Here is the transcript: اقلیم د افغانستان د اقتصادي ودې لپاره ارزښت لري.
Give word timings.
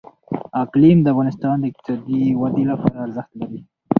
اقلیم 0.63 0.97
د 1.01 1.07
افغانستان 1.13 1.55
د 1.59 1.63
اقتصادي 1.71 2.21
ودې 2.41 2.63
لپاره 2.71 2.97
ارزښت 3.05 3.31
لري. 3.39 3.59